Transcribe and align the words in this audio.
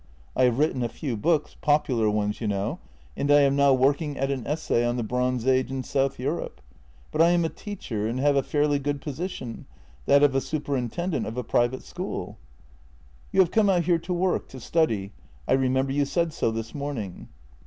I 0.35 0.45
have 0.45 0.57
written 0.57 0.81
a 0.81 0.89
few 0.89 1.15
books— 1.15 1.55
popu 1.63 1.95
lar 1.95 2.09
ones, 2.09 2.41
you 2.41 2.47
know— 2.47 2.79
and 3.15 3.29
I 3.29 3.41
am 3.41 3.55
now 3.55 3.71
working 3.71 4.17
at 4.17 4.31
an 4.31 4.47
essay 4.47 4.83
on 4.83 4.97
the 4.97 5.03
Bronze 5.03 5.45
Age 5.45 5.69
in 5.69 5.83
South 5.83 6.17
Europe. 6.17 6.59
But 7.11 7.21
I 7.21 7.29
am 7.29 7.45
a 7.45 7.49
teacher, 7.49 8.07
and 8.07 8.19
have 8.19 8.35
a 8.35 8.41
fairly 8.41 8.79
good 8.79 8.99
position— 8.99 9.67
that 10.07 10.23
of 10.23 10.33
a 10.33 10.41
superintendent 10.41 11.27
of 11.27 11.37
a 11.37 11.43
private 11.43 11.83
school."" 11.83 12.39
You 13.31 13.41
have 13.41 13.51
come 13.51 13.69
out 13.69 13.83
here 13.83 13.99
to 13.99 14.11
work, 14.11 14.47
to 14.47 14.59
study— 14.59 15.11
I 15.47 15.53
remember 15.53 15.91
you 15.91 16.05
said 16.05 16.33
so 16.33 16.49
this 16.49 16.73
morning." 16.73 17.27